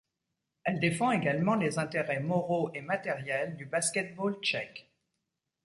Elle 0.63 0.79
défend 0.79 1.11
également 1.11 1.53
les 1.53 1.77
intérêts 1.77 2.21
moraux 2.21 2.71
et 2.73 2.81
matériels 2.81 3.55
du 3.55 3.67
basket-ball 3.67 4.33
tchèque. 4.41 4.91